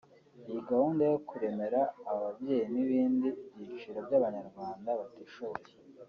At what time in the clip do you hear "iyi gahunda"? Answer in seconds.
0.49-1.01